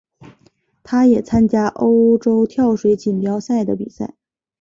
[0.81, 4.15] 他也参加欧洲跳水锦标赛的比赛。